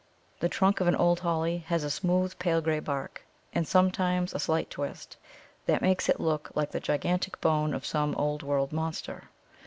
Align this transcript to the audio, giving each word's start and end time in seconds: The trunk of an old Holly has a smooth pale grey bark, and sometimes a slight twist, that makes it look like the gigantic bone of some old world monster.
The 0.39 0.49
trunk 0.49 0.79
of 0.81 0.87
an 0.87 0.95
old 0.95 1.19
Holly 1.19 1.59
has 1.67 1.83
a 1.83 1.91
smooth 1.91 2.39
pale 2.39 2.59
grey 2.59 2.79
bark, 2.79 3.23
and 3.53 3.67
sometimes 3.67 4.33
a 4.33 4.39
slight 4.39 4.71
twist, 4.71 5.15
that 5.67 5.83
makes 5.83 6.09
it 6.09 6.19
look 6.19 6.49
like 6.55 6.71
the 6.71 6.79
gigantic 6.79 7.39
bone 7.39 7.71
of 7.75 7.85
some 7.85 8.15
old 8.15 8.41
world 8.41 8.73
monster. 8.73 9.29